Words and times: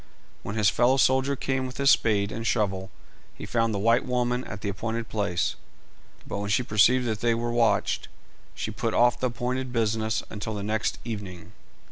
When 0.41 0.55
his 0.55 0.71
fellow 0.71 0.97
soldier 0.97 1.35
came 1.35 1.67
with 1.67 1.77
his 1.77 1.91
spade 1.91 2.31
and 2.31 2.47
shovel 2.47 2.89
he 3.35 3.45
found 3.45 3.71
the 3.71 3.77
white 3.77 4.03
woman 4.03 4.43
at 4.45 4.61
the 4.61 4.69
appointed 4.69 5.09
place, 5.09 5.53
but 6.25 6.37
when 6.39 6.49
she 6.49 6.63
perceived 6.63 7.05
they 7.05 7.35
were 7.35 7.51
watched 7.51 8.07
she 8.55 8.71
put 8.71 8.95
off 8.95 9.19
the 9.19 9.27
appointed 9.27 9.71
business 9.71 10.23
until 10.31 10.55
the 10.55 10.63
next 10.63 10.97
evening. 11.05 11.51